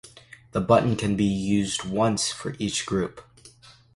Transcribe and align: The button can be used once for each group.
The 0.53 0.61
button 0.61 0.95
can 0.95 1.15
be 1.15 1.25
used 1.25 1.83
once 1.83 2.31
for 2.31 2.55
each 2.57 2.87
group. 2.87 3.23